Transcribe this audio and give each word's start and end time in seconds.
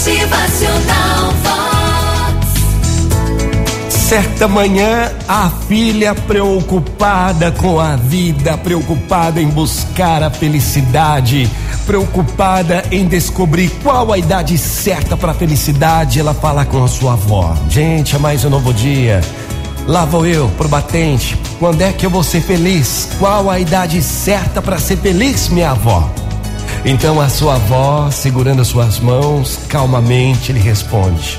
Motivacional. 0.00 1.34
Certa 3.90 4.48
manhã, 4.48 5.12
a 5.28 5.50
filha 5.68 6.14
preocupada 6.14 7.52
com 7.52 7.78
a 7.78 7.96
vida, 7.96 8.56
preocupada 8.56 9.42
em 9.42 9.48
buscar 9.48 10.22
a 10.22 10.30
felicidade, 10.30 11.50
preocupada 11.84 12.82
em 12.90 13.06
descobrir 13.06 13.68
qual 13.82 14.10
a 14.10 14.16
idade 14.16 14.56
certa 14.56 15.18
para 15.18 15.32
a 15.32 15.34
felicidade, 15.34 16.18
ela 16.18 16.32
fala 16.32 16.64
com 16.64 16.82
a 16.82 16.88
sua 16.88 17.12
avó: 17.12 17.54
Gente, 17.68 18.16
é 18.16 18.18
mais 18.18 18.42
um 18.42 18.48
novo 18.48 18.72
dia. 18.72 19.20
Lá 19.86 20.06
vou 20.06 20.26
eu 20.26 20.48
pro 20.56 20.66
batente. 20.66 21.36
Quando 21.58 21.82
é 21.82 21.92
que 21.92 22.06
eu 22.06 22.10
vou 22.10 22.24
ser 22.24 22.40
feliz? 22.40 23.10
Qual 23.18 23.50
a 23.50 23.60
idade 23.60 24.00
certa 24.02 24.62
para 24.62 24.78
ser 24.78 24.96
feliz, 24.96 25.50
minha 25.50 25.72
avó? 25.72 26.10
Então 26.84 27.20
a 27.20 27.28
sua 27.28 27.56
avó, 27.56 28.10
segurando 28.10 28.64
suas 28.64 28.98
mãos, 28.98 29.58
calmamente 29.68 30.52
lhe 30.52 30.60
responde: 30.60 31.38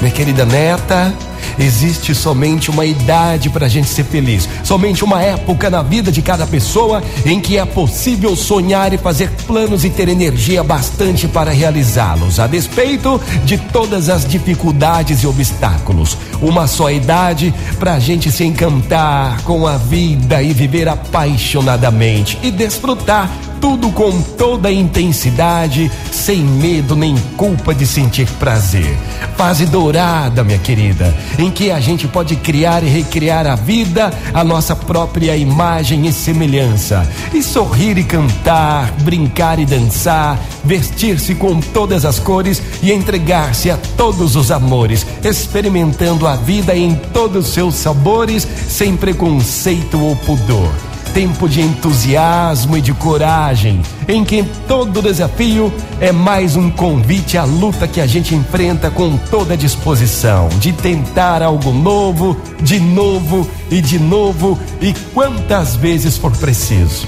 Minha 0.00 0.12
querida 0.12 0.44
neta, 0.44 1.14
existe 1.58 2.14
somente 2.14 2.70
uma 2.70 2.84
idade 2.84 3.50
para 3.50 3.66
a 3.66 3.68
gente 3.68 3.88
ser 3.88 4.04
feliz, 4.04 4.48
somente 4.62 5.04
uma 5.04 5.22
época 5.22 5.70
na 5.70 5.82
vida 5.82 6.10
de 6.10 6.22
cada 6.22 6.46
pessoa 6.46 7.02
em 7.24 7.40
que 7.40 7.58
é 7.58 7.64
possível 7.64 8.36
sonhar 8.36 8.92
e 8.92 8.98
fazer 8.98 9.30
planos 9.46 9.84
e 9.84 9.90
ter 9.90 10.08
energia 10.08 10.62
bastante 10.62 11.26
para 11.28 11.50
realizá-los, 11.50 12.38
a 12.40 12.46
despeito 12.46 13.20
de 13.44 13.58
todas 13.58 14.08
as 14.08 14.26
dificuldades 14.26 15.22
e 15.22 15.26
obstáculos. 15.26 16.16
Uma 16.40 16.66
só 16.66 16.90
idade 16.90 17.54
para 17.78 17.94
a 17.94 17.98
gente 17.98 18.30
se 18.30 18.44
encantar 18.44 19.42
com 19.42 19.66
a 19.66 19.76
vida 19.76 20.42
e 20.42 20.52
viver 20.52 20.88
apaixonadamente 20.88 22.38
e 22.42 22.50
desfrutar 22.50 23.30
tudo 23.60 23.90
com 23.90 24.20
toda 24.20 24.68
a 24.68 24.72
intensidade, 24.72 25.90
sem 26.12 26.38
medo 26.38 26.94
nem 26.94 27.16
culpa 27.36 27.74
de 27.74 27.86
sentir 27.86 28.28
prazer. 28.32 28.94
Fase 29.36 29.66
dourada, 29.66 30.44
minha 30.44 30.58
querida, 30.58 31.14
em 31.38 31.50
que 31.50 31.70
a 31.70 31.80
gente 31.80 32.06
pode 32.06 32.36
criar 32.36 32.82
e 32.82 32.88
recriar 32.88 33.46
a 33.46 33.54
vida, 33.54 34.12
a 34.32 34.44
nossa 34.44 34.76
própria 34.76 35.36
imagem 35.36 36.06
e 36.06 36.12
semelhança, 36.12 37.06
e 37.32 37.42
sorrir 37.42 37.98
e 37.98 38.04
cantar, 38.04 38.92
brincar 39.02 39.58
e 39.58 39.66
dançar, 39.66 40.38
vestir-se 40.64 41.34
com 41.34 41.60
todas 41.60 42.04
as 42.04 42.18
cores 42.18 42.62
e 42.82 42.92
entregar-se 42.92 43.70
a 43.70 43.76
todos 43.96 44.36
os 44.36 44.50
amores, 44.50 45.06
experimentando 45.22 46.26
a 46.26 46.36
vida 46.36 46.76
em 46.76 46.94
todos 46.94 47.48
os 47.48 47.54
seus 47.54 47.74
sabores, 47.74 48.46
sem 48.68 48.96
preconceito 48.96 50.00
ou 50.00 50.14
pudor 50.16 50.93
tempo 51.14 51.48
de 51.48 51.60
entusiasmo 51.60 52.76
e 52.76 52.80
de 52.80 52.92
coragem, 52.92 53.80
em 54.08 54.24
que 54.24 54.42
todo 54.66 55.00
desafio 55.00 55.72
é 56.00 56.10
mais 56.10 56.56
um 56.56 56.68
convite 56.68 57.38
à 57.38 57.44
luta 57.44 57.86
que 57.86 58.00
a 58.00 58.06
gente 58.06 58.34
enfrenta 58.34 58.90
com 58.90 59.16
toda 59.16 59.56
disposição, 59.56 60.48
de 60.58 60.72
tentar 60.72 61.40
algo 61.40 61.72
novo, 61.72 62.36
de 62.60 62.80
novo 62.80 63.48
e 63.70 63.80
de 63.80 63.96
novo 63.96 64.58
e 64.80 64.92
quantas 65.14 65.76
vezes 65.76 66.18
for 66.18 66.32
preciso. 66.32 67.06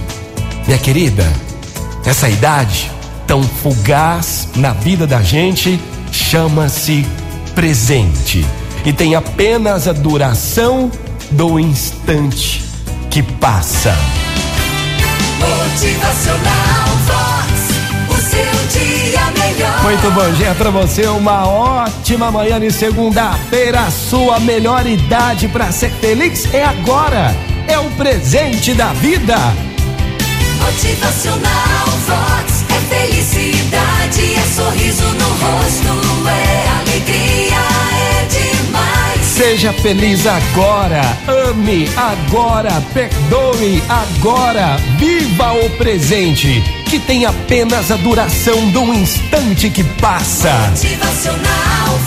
Minha 0.66 0.78
querida, 0.78 1.24
essa 2.04 2.28
idade 2.28 2.90
tão 3.26 3.42
fugaz 3.42 4.48
na 4.54 4.72
vida 4.72 5.04
da 5.04 5.20
gente 5.20 5.80
chama-se 6.12 7.04
presente 7.56 8.46
e 8.84 8.92
tem 8.92 9.16
apenas 9.16 9.88
a 9.88 9.92
duração 9.92 10.92
do 11.32 11.58
instante 11.58 12.65
que 13.16 13.22
passa. 13.22 13.96
Motivacional 15.40 16.86
Vox. 17.06 17.50
O 18.10 18.20
seu 18.20 18.78
dia 18.78 19.20
melhor. 19.30 19.82
Muito 19.84 20.10
bom 20.10 20.30
dia 20.32 20.54
pra 20.54 20.68
você, 20.68 21.06
uma 21.06 21.48
ótima 21.48 22.30
manhã 22.30 22.60
de 22.60 22.70
segunda-feira. 22.70 23.80
A 23.80 23.90
sua 23.90 24.38
melhor 24.38 24.86
idade 24.86 25.48
para 25.48 25.72
ser 25.72 25.92
feliz 25.92 26.46
é 26.52 26.62
agora. 26.62 27.34
É 27.66 27.78
o 27.78 27.88
presente 27.92 28.74
da 28.74 28.92
vida. 28.92 29.38
Motivacional 30.60 31.86
Vox. 32.06 32.66
É 32.68 32.80
felicidade, 32.94 34.34
é 34.34 34.42
sorriso 34.54 35.04
no 35.04 35.28
rosto, 35.28 35.95
Seja 39.36 39.70
feliz 39.70 40.26
agora, 40.26 41.02
ame 41.28 41.86
agora, 41.94 42.82
perdoe 42.94 43.82
agora, 43.86 44.78
viva 44.98 45.52
o 45.52 45.68
presente, 45.76 46.64
que 46.86 46.98
tem 46.98 47.26
apenas 47.26 47.90
a 47.90 47.96
duração 47.96 48.70
do 48.70 48.94
instante 48.94 49.68
que 49.68 49.84
passa. 49.84 50.50
Motivacional 50.70 51.98